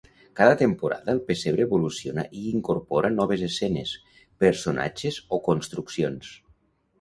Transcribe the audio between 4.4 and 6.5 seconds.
personatges o construccions.